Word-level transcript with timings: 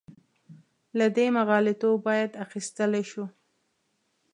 له 0.97 1.05
دې 1.17 1.25
مغالطو 1.37 1.89
باید 2.07 2.31
اخیستلی 2.45 3.03
شو. 3.11 3.25